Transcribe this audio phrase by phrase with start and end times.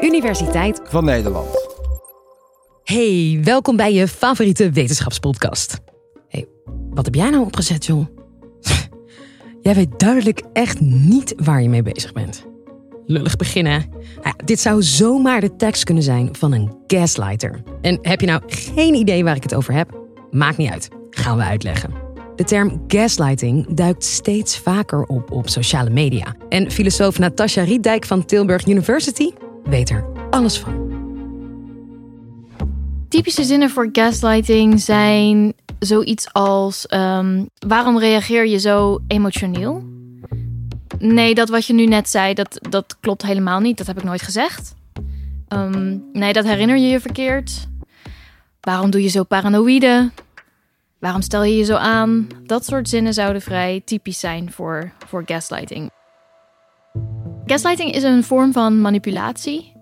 [0.00, 1.48] Universiteit van Nederland.
[2.82, 5.78] Hey, welkom bij je favoriete wetenschapspodcast.
[6.28, 6.46] Hey,
[6.90, 8.06] wat heb jij nou opgezet, joh?
[9.62, 12.46] jij weet duidelijk echt niet waar je mee bezig bent.
[13.06, 13.86] Lullig beginnen.
[13.90, 17.62] Nou ja, dit zou zomaar de tekst kunnen zijn van een gaslighter.
[17.80, 19.98] En heb je nou geen idee waar ik het over heb?
[20.30, 20.88] Maakt niet uit.
[21.10, 21.92] Gaan we uitleggen.
[22.36, 26.34] De term gaslighting duikt steeds vaker op op sociale media.
[26.48, 29.30] En filosoof Natasha Riedijk van Tilburg University
[29.64, 30.88] weet er alles van.
[33.08, 39.82] Typische zinnen voor gaslighting zijn zoiets als: ehm, waarom reageer je zo emotioneel?
[40.98, 43.78] Nee, dat wat je nu net zei, dat, dat klopt helemaal niet.
[43.78, 44.74] Dat heb ik nooit gezegd.
[45.48, 47.68] Ehm, nee, dat herinner je je verkeerd.
[48.60, 50.10] Waarom doe je zo paranoïde?
[50.98, 52.28] Waarom stel je je zo aan?
[52.42, 55.90] Dat soort zinnen zouden vrij typisch zijn voor, voor gaslighting.
[57.50, 59.72] Gaslighting is een vorm van manipulatie.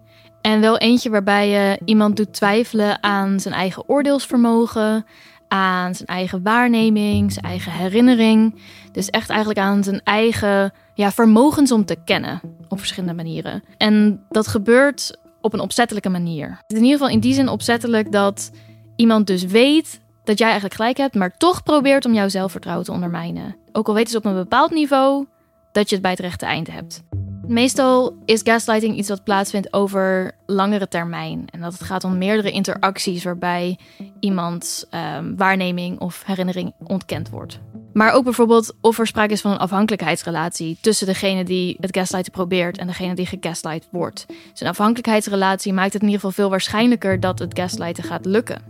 [0.41, 5.07] En wel eentje waarbij je iemand doet twijfelen aan zijn eigen oordeelsvermogen,
[5.49, 8.55] aan zijn eigen waarneming, zijn eigen herinnering.
[8.93, 13.63] Dus echt eigenlijk aan zijn eigen ja, vermogens om te kennen op verschillende manieren.
[13.77, 16.61] En dat gebeurt op een opzettelijke manier.
[16.67, 18.51] In ieder geval in die zin opzettelijk dat
[18.97, 22.93] iemand dus weet dat jij eigenlijk gelijk hebt, maar toch probeert om jouw zelfvertrouwen te
[22.93, 23.57] ondermijnen.
[23.73, 25.27] Ook al weten ze op een bepaald niveau
[25.73, 27.03] dat je het bij het rechte eind hebt.
[27.49, 31.45] Meestal is gaslighting iets wat plaatsvindt over langere termijn.
[31.51, 33.79] En dat het gaat om meerdere interacties waarbij
[34.21, 37.61] iemands um, waarneming of herinnering ontkend wordt.
[37.93, 42.33] Maar ook bijvoorbeeld of er sprake is van een afhankelijkheidsrelatie tussen degene die het gaslighten
[42.33, 44.27] probeert en degene die gegaslight wordt.
[44.51, 48.63] Dus een afhankelijkheidsrelatie maakt het in ieder geval veel waarschijnlijker dat het gaslighten gaat lukken.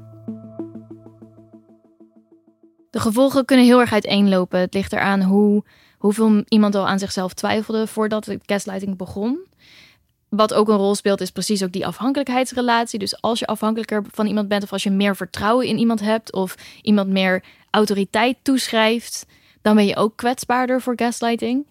[2.91, 4.61] De gevolgen kunnen heel erg uiteenlopen.
[4.61, 5.65] Het ligt eraan hoe
[5.99, 9.39] hoeveel iemand al aan zichzelf twijfelde voordat de gaslighting begon.
[10.29, 12.99] Wat ook een rol speelt, is precies ook die afhankelijkheidsrelatie.
[12.99, 16.33] Dus als je afhankelijker van iemand bent, of als je meer vertrouwen in iemand hebt,
[16.33, 19.27] of iemand meer autoriteit toeschrijft,
[19.63, 21.67] dan ben je ook kwetsbaarder voor gaslighting.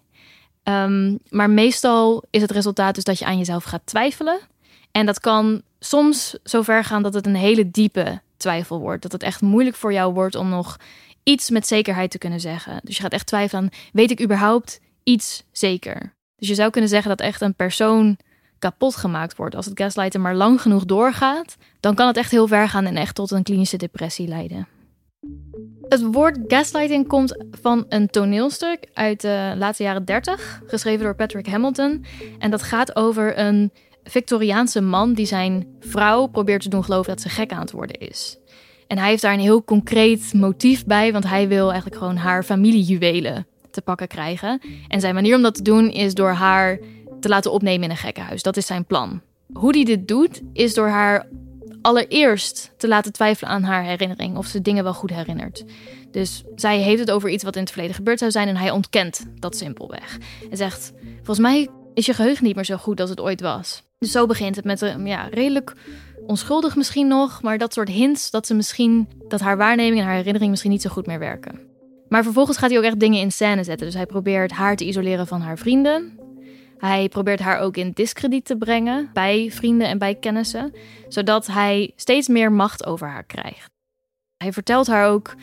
[0.62, 4.40] Ehm, maar meestal is het resultaat dus dat je aan jezelf gaat twijfelen.
[4.92, 9.02] En dat kan soms zo ver gaan dat het een hele diepe twijfel wordt.
[9.02, 10.76] Dat het echt moeilijk voor jou wordt om nog
[11.28, 12.80] iets met zekerheid te kunnen zeggen.
[12.82, 16.16] Dus je gaat echt twijfelen weet ik überhaupt iets zeker?
[16.36, 18.18] Dus je zou kunnen zeggen dat echt een persoon
[18.58, 19.54] kapot gemaakt wordt.
[19.54, 22.96] Als het gaslighten maar lang genoeg doorgaat, dan kan het echt heel ver gaan en
[22.96, 24.68] echt tot een klinische depressie leiden.
[25.88, 31.46] Het woord gaslighting komt van een toneelstuk uit de laatste jaren 30, geschreven door Patrick
[31.46, 32.04] Hamilton.
[32.38, 33.72] En dat gaat over een
[34.04, 37.98] Victoriaanse man die zijn vrouw probeert te doen geloven dat ze gek aan het worden
[37.98, 38.38] is.
[38.88, 42.42] En hij heeft daar een heel concreet motief bij, want hij wil eigenlijk gewoon haar
[42.42, 44.60] familiejuwelen te pakken krijgen.
[44.88, 46.78] En zijn manier om dat te doen is door haar
[47.20, 48.42] te laten opnemen in een gekkenhuis.
[48.42, 49.20] Dat is zijn plan.
[49.52, 51.26] Hoe hij dit doet, is door haar
[51.82, 55.64] allereerst te laten twijfelen aan haar herinnering, of ze dingen wel goed herinnert.
[56.10, 58.70] Dus zij heeft het over iets wat in het verleden gebeurd zou zijn en hij
[58.70, 60.18] ontkent dat simpelweg.
[60.48, 63.82] Hij zegt: Volgens mij is je geheugen niet meer zo goed als het ooit was.
[63.98, 65.74] Dus zo begint het met een ja, redelijk
[66.28, 70.14] onschuldig misschien nog, maar dat soort hints dat ze misschien dat haar waarneming en haar
[70.14, 71.60] herinnering misschien niet zo goed meer werken.
[72.08, 73.86] Maar vervolgens gaat hij ook echt dingen in scène zetten.
[73.86, 76.18] Dus hij probeert haar te isoleren van haar vrienden.
[76.78, 80.74] Hij probeert haar ook in discrediet te brengen bij vrienden en bij kennissen,
[81.08, 83.70] zodat hij steeds meer macht over haar krijgt.
[84.36, 85.34] Hij vertelt haar ook: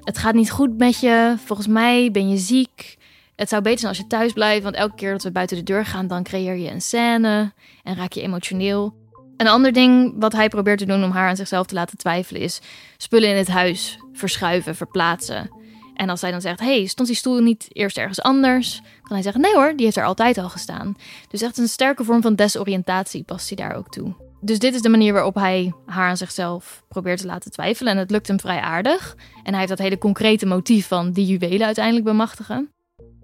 [0.00, 2.96] Het gaat niet goed met je, volgens mij ben je ziek.
[3.36, 5.62] Het zou beter zijn als je thuis blijft, want elke keer dat we buiten de
[5.62, 9.03] deur gaan, dan creëer je een scène en raak je emotioneel.
[9.36, 12.42] Een ander ding wat hij probeert te doen om haar aan zichzelf te laten twijfelen
[12.42, 12.60] is
[12.96, 15.50] spullen in het huis verschuiven, verplaatsen.
[15.94, 18.80] En als zij dan zegt: hey, stond die stoel niet eerst ergens anders?
[19.02, 20.96] Kan hij zeggen: nee hoor, die heeft er altijd al gestaan.
[21.28, 24.14] Dus echt een sterke vorm van desoriëntatie past hij daar ook toe.
[24.40, 27.92] Dus dit is de manier waarop hij haar aan zichzelf probeert te laten twijfelen.
[27.92, 29.16] En het lukt hem vrij aardig.
[29.42, 32.70] En hij heeft dat hele concrete motief van die juwelen uiteindelijk bemachtigen.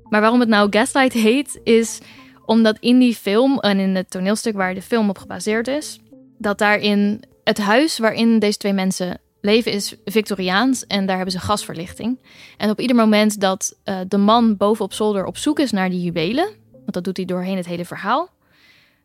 [0.08, 2.00] Maar waarom het nou Gaslight heet, is
[2.44, 6.00] omdat in die film en in het toneelstuk waar de film op gebaseerd is,
[6.38, 11.40] dat daarin het huis waarin deze twee mensen leven is Victoriaans en daar hebben ze
[11.40, 12.18] gasverlichting.
[12.56, 15.90] En op ieder moment dat uh, de man boven op zolder op zoek is naar
[15.90, 18.30] die juwelen, want dat doet hij doorheen het hele verhaal,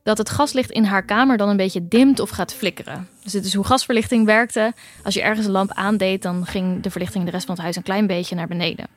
[0.04, 3.08] dat het gaslicht in haar kamer dan een beetje dimt of gaat flikkeren.
[3.24, 4.74] Dus dit is hoe gasverlichting werkte.
[5.04, 7.64] Als je ergens een lamp aandeed, dan ging de verlichting in de rest van het
[7.64, 8.88] huis een klein beetje naar beneden.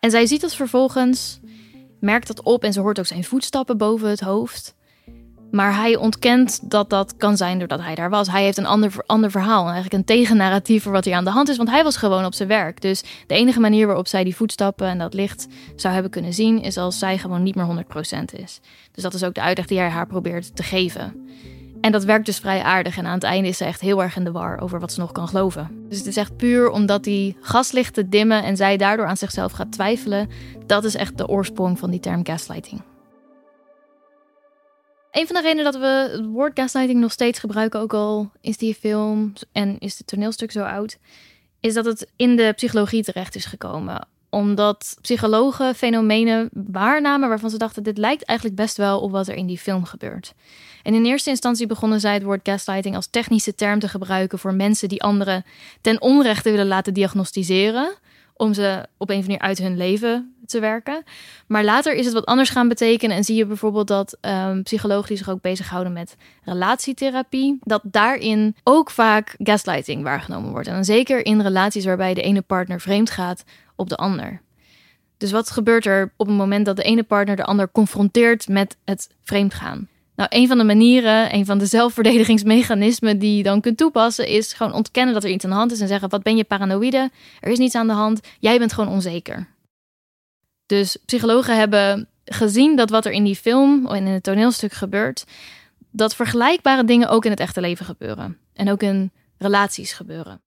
[0.00, 1.40] En zij ziet dat vervolgens
[2.00, 4.74] merkt dat op en ze hoort ook zijn voetstappen boven het hoofd.
[5.50, 8.30] Maar hij ontkent dat dat kan zijn doordat hij daar was.
[8.30, 11.48] Hij heeft een ander, ander verhaal, eigenlijk een tegennarratief voor wat hier aan de hand
[11.48, 12.80] is, want hij was gewoon op zijn werk.
[12.80, 15.46] Dus de enige manier waarop zij die voetstappen en dat licht
[15.76, 18.60] zou hebben kunnen zien, is als zij gewoon niet meer 100% is.
[18.92, 21.28] Dus dat is ook de uitleg die hij haar probeert te geven.
[21.80, 22.96] En dat werkt dus vrij aardig.
[22.96, 25.00] En aan het einde is ze echt heel erg in de war over wat ze
[25.00, 25.84] nog kan geloven.
[25.88, 29.72] Dus het is echt puur omdat die gaslichten dimmen en zij daardoor aan zichzelf gaat
[29.72, 30.28] twijfelen.
[30.66, 32.82] Dat is echt de oorsprong van die term gaslighting.
[35.10, 38.56] Een van de redenen dat we het woord gaslighting nog steeds gebruiken, ook al is
[38.56, 40.98] die film en is het toneelstuk zo oud,
[41.60, 44.08] is dat het in de psychologie terecht is gekomen.
[44.30, 49.34] Omdat psychologen fenomenen waarnamen waarvan ze dachten: dit lijkt eigenlijk best wel op wat er
[49.34, 50.34] in die film gebeurt.
[50.82, 54.54] En in eerste instantie begonnen zij het woord gaslighting als technische term te gebruiken voor
[54.54, 55.44] mensen die anderen
[55.80, 57.94] ten onrechte willen laten diagnosticeren.
[58.38, 61.02] Om ze op een of andere manier uit hun leven te werken.
[61.46, 63.16] Maar later is het wat anders gaan betekenen.
[63.16, 68.56] En zie je bijvoorbeeld dat um, psychologen die zich ook bezighouden met relatietherapie, dat daarin
[68.64, 70.68] ook vaak gaslighting waargenomen wordt.
[70.68, 73.44] En zeker in relaties waarbij de ene partner vreemd gaat
[73.76, 74.40] op de ander.
[75.16, 78.76] Dus wat gebeurt er op het moment dat de ene partner de ander confronteert met
[78.84, 79.88] het vreemdgaan?
[80.16, 84.52] Nou, een van de manieren, een van de zelfverdedigingsmechanismen die je dan kunt toepassen, is
[84.52, 87.10] gewoon ontkennen dat er iets aan de hand is en zeggen: Wat ben je paranoïde?
[87.40, 88.20] Er is niets aan de hand.
[88.40, 89.48] Jij bent gewoon onzeker.
[90.66, 95.24] Dus psychologen hebben gezien dat wat er in die film en in het toneelstuk gebeurt,
[95.90, 98.38] dat vergelijkbare dingen ook in het echte leven gebeuren.
[98.54, 100.40] En ook in relaties gebeuren.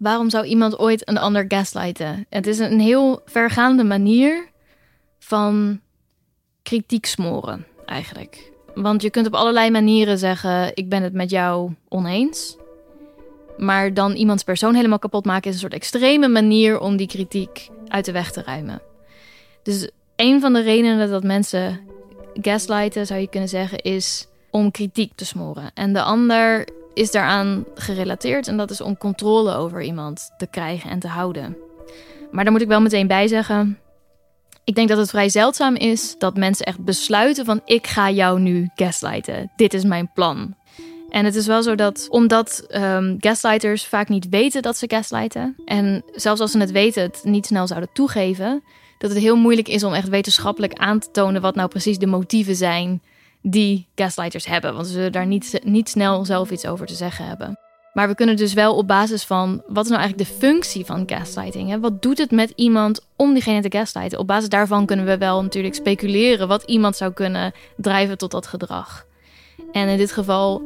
[0.00, 2.26] Waarom zou iemand ooit een ander gaslighten?
[2.28, 4.48] Het is een heel vergaande manier
[5.18, 5.80] van
[6.62, 8.52] kritiek smoren, eigenlijk.
[8.74, 12.56] Want je kunt op allerlei manieren zeggen: Ik ben het met jou oneens.
[13.58, 17.68] Maar dan iemands persoon helemaal kapot maken is een soort extreme manier om die kritiek
[17.88, 18.82] uit de weg te ruimen.
[19.62, 21.80] Dus een van de redenen dat mensen
[22.34, 25.70] gaslighten, zou je kunnen zeggen, is om kritiek te smoren.
[25.74, 30.90] En de ander is daaraan gerelateerd en dat is om controle over iemand te krijgen
[30.90, 31.56] en te houden.
[32.30, 33.78] Maar daar moet ik wel meteen bij zeggen.
[34.64, 38.40] Ik denk dat het vrij zeldzaam is dat mensen echt besluiten van ik ga jou
[38.40, 39.50] nu gaslighten.
[39.56, 40.54] Dit is mijn plan.
[41.08, 45.56] En het is wel zo dat, omdat um, gaslighters vaak niet weten dat ze gaslighten,
[45.64, 48.62] en zelfs als ze het weten, het niet snel zouden toegeven,
[48.98, 52.06] dat het heel moeilijk is om echt wetenschappelijk aan te tonen wat nou precies de
[52.06, 53.02] motieven zijn
[53.42, 54.74] die gaslighters hebben.
[54.74, 57.58] Want ze zullen daar niet, niet snel zelf iets over te zeggen hebben.
[57.92, 61.02] Maar we kunnen dus wel op basis van wat is nou eigenlijk de functie van
[61.06, 61.68] gaslighting?
[61.68, 61.80] Hè?
[61.80, 64.18] Wat doet het met iemand om diegene te gaslighten?
[64.18, 68.46] Op basis daarvan kunnen we wel natuurlijk speculeren wat iemand zou kunnen drijven tot dat
[68.46, 69.04] gedrag.
[69.72, 70.62] En in dit geval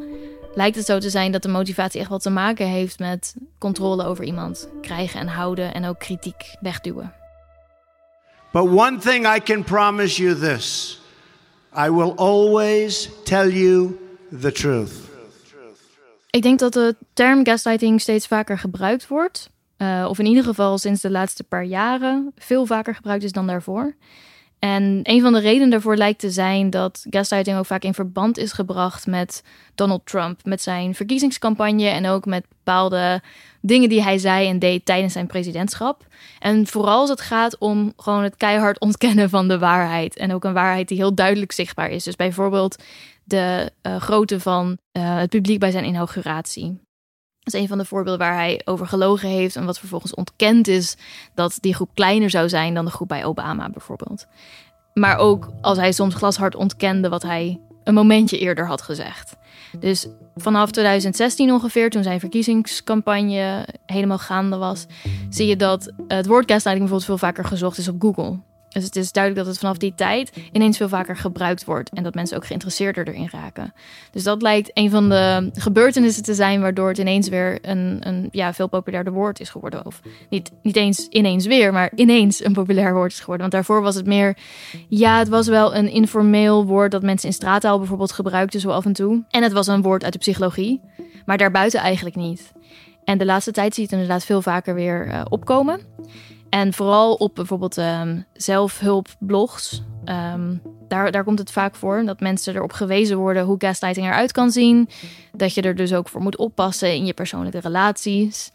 [0.55, 4.05] lijkt het zo te zijn dat de motivatie echt wat te maken heeft met controle
[4.05, 7.13] over iemand krijgen en houden en ook kritiek wegduwen.
[8.53, 10.99] But one thing I can promise you this.
[11.77, 13.99] I will always tell you
[14.41, 14.93] the truth.
[16.31, 19.51] Ik denk dat de term gaslighting steeds vaker gebruikt wordt.
[19.79, 23.47] Uh, of in ieder geval sinds de laatste paar jaren veel vaker gebruikt is dan
[23.47, 23.95] daarvoor.
[24.59, 28.39] En een van de redenen daarvoor lijkt te zijn dat gaslighting ook vaak in verband
[28.39, 29.43] is gebracht met
[29.75, 33.23] Donald Trump, met zijn verkiezingscampagne en ook met bepaalde
[33.61, 36.07] dingen die hij zei en deed tijdens zijn presidentschap.
[36.39, 40.17] En vooral als het gaat om gewoon het keihard ontkennen van de waarheid.
[40.17, 42.05] En ook een waarheid die heel duidelijk zichtbaar is.
[42.05, 42.83] Dus bijvoorbeeld
[43.25, 46.84] de uh, grootte van uh, het publiek bij zijn inauguratie.
[47.45, 50.69] Dat is een van de voorbeelden waar hij over gelogen heeft en wat vervolgens ontkend
[50.69, 50.97] is
[51.35, 54.27] dat die groep kleiner zou zijn dan de groep bij Obama bijvoorbeeld.
[54.95, 59.37] Maar ook als hij soms glashard ontkende wat hij een momentje eerder had gezegd.
[59.79, 64.87] Dus vanaf 2016 ongeveer, toen zijn verkiezingscampagne helemaal gaande was,
[65.29, 68.39] zie je dat het woord gaslighting bijvoorbeeld veel vaker gezocht is op Google.
[68.75, 72.03] Dus het is duidelijk dat het vanaf die tijd ineens veel vaker gebruikt wordt en
[72.03, 73.73] dat mensen ook geïnteresseerder erin raken.
[74.11, 78.29] Dus dat lijkt een van de gebeurtenissen te zijn waardoor het ineens weer een, een
[78.31, 79.87] ja, veel populairder woord is geworden.
[79.87, 83.41] Of niet, niet eens ineens weer, maar ineens een populair woord is geworden.
[83.41, 84.37] Want daarvoor was het meer,
[84.89, 88.85] ja, het was wel een informeel woord dat mensen in straattaal bijvoorbeeld gebruikten zo af
[88.85, 89.23] en toe.
[89.31, 90.81] En het was een woord uit de psychologie,
[91.27, 92.53] maar daarbuiten eigenlijk niet.
[93.05, 95.81] En de laatste tijd zie je het inderdaad veel vaker weer uh, opkomen.
[96.55, 99.83] En vooral op bijvoorbeeld um, zelfhulpblogs.
[100.05, 104.33] Um, daar, daar komt het vaak voor dat mensen erop gewezen worden hoe gaslighting eruit
[104.33, 104.89] kan zien.
[105.33, 108.51] Dat je er dus ook voor moet oppassen in je persoonlijke relaties.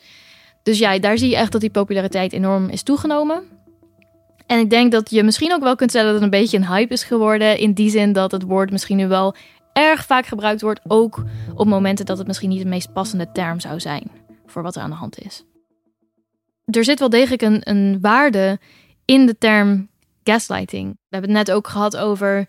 [0.63, 3.43] Dus ja, daar zie je echt dat die populariteit enorm is toegenomen.
[4.45, 6.67] En ik denk dat je misschien ook wel kunt stellen dat het een beetje een
[6.67, 7.57] hype is geworden.
[7.57, 9.35] In die zin dat het woord misschien nu wel
[9.73, 10.81] erg vaak gebruikt wordt.
[10.87, 11.23] Ook
[11.55, 14.11] op momenten dat het misschien niet de meest passende term zou zijn
[14.45, 15.43] voor wat er aan de hand is
[16.71, 18.59] er zit wel degelijk een, een waarde
[19.05, 19.89] in de term
[20.23, 20.89] gaslighting.
[20.89, 22.47] We hebben het net ook gehad over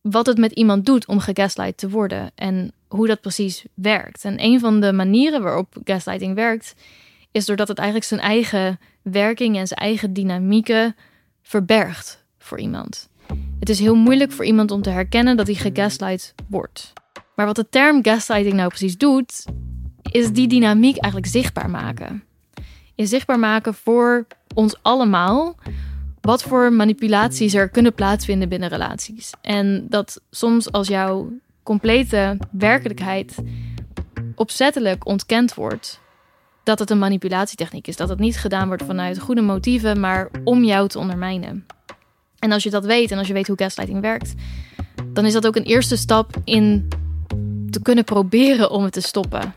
[0.00, 4.24] wat het met iemand doet om gegaslight te worden en hoe dat precies werkt.
[4.24, 6.74] En een van de manieren waarop gaslighting werkt,
[7.30, 10.96] is doordat het eigenlijk zijn eigen werking en zijn eigen dynamieken
[11.42, 13.08] verbergt voor iemand.
[13.60, 16.92] Het is heel moeilijk voor iemand om te herkennen dat hij gegaslight wordt.
[17.34, 19.44] Maar wat de term gaslighting nou precies doet,
[20.10, 22.24] is die dynamiek eigenlijk zichtbaar maken.
[22.94, 25.56] Is zichtbaar maken voor ons allemaal
[26.20, 29.32] wat voor manipulaties er kunnen plaatsvinden binnen relaties.
[29.40, 31.32] En dat soms als jouw
[31.62, 33.34] complete werkelijkheid
[34.34, 36.00] opzettelijk ontkend wordt,
[36.62, 37.96] dat het een manipulatietechniek is.
[37.96, 41.66] Dat het niet gedaan wordt vanuit goede motieven, maar om jou te ondermijnen.
[42.38, 44.34] En als je dat weet en als je weet hoe gaslighting werkt,
[45.12, 46.88] dan is dat ook een eerste stap in
[47.70, 49.54] te kunnen proberen om het te stoppen.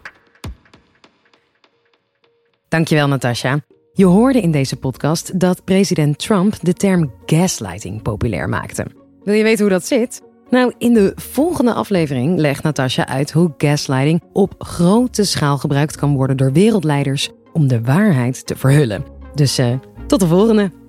[2.76, 3.60] Dankjewel, Natasha.
[3.94, 8.86] Je hoorde in deze podcast dat president Trump de term gaslighting populair maakte.
[9.24, 10.22] Wil je weten hoe dat zit?
[10.50, 16.16] Nou, in de volgende aflevering legt Natasha uit hoe gaslighting op grote schaal gebruikt kan
[16.16, 19.04] worden door wereldleiders om de waarheid te verhullen.
[19.34, 19.74] Dus uh,
[20.08, 20.85] tot de volgende!